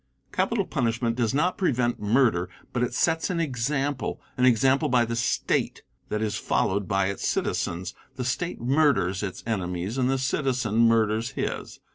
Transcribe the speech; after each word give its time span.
Capital 0.31 0.65
punishment 0.65 1.15
does 1.15 1.31
not 1.31 1.59
prevent 1.59 2.01
murder, 2.01 2.49
but 2.73 2.91
sets 2.91 3.29
an 3.29 3.39
example 3.39 4.19
an 4.35 4.45
example 4.45 4.89
by 4.89 5.05
the 5.05 5.15
State 5.15 5.83
that 6.09 6.23
is 6.23 6.37
followed 6.37 6.87
by 6.87 7.05
its 7.05 7.27
citizens. 7.27 7.93
The 8.15 8.25
State 8.25 8.59
murders 8.59 9.21
its 9.21 9.43
enemies 9.45 9.99
and 9.99 10.09
the 10.09 10.17
citizen 10.17 10.87
murders 10.87 11.33
his. 11.33 11.79